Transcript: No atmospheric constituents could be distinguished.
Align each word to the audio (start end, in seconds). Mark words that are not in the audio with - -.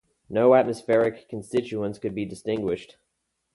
No 0.31 0.55
atmospheric 0.55 1.29
constituents 1.29 1.99
could 1.99 2.15
be 2.15 2.25
distinguished. 2.25 2.97